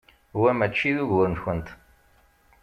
Wa 0.41 0.51
mačči 0.59 0.91
d 0.95 0.97
ugur-nkent. 1.03 1.67